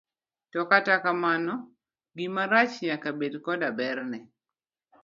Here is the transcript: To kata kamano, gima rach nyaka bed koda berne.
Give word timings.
To 0.51 0.59
kata 0.71 0.95
kamano, 1.03 1.53
gima 2.17 2.43
rach 2.51 2.73
nyaka 2.85 3.09
bed 3.19 3.33
koda 3.45 3.69
berne. 3.77 4.19